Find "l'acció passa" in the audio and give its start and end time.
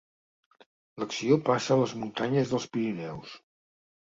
1.03-1.75